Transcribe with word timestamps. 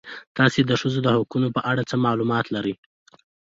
تاسې 0.37 0.59
د 0.65 0.71
ښځو 0.81 0.99
د 1.03 1.07
حقونو 1.15 1.47
په 1.55 1.61
اړه 1.71 1.81
څه 1.89 1.95
معلومات 2.05 2.45
لرئ؟ 2.55 2.73